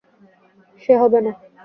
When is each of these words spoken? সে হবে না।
সে 0.81 0.93
হবে 1.01 1.19
না। 1.25 1.31